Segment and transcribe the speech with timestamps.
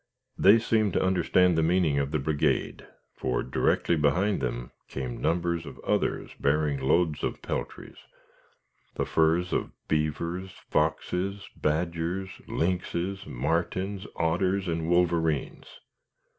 [0.35, 5.63] They seemed to understand the meaning of the brigade; for, directly behind them came numbers
[5.63, 7.97] of others bearing loads of peltries
[8.95, 15.67] the furs of beavers, foxes, badgers, lynxes, martens, otters, and wolverines.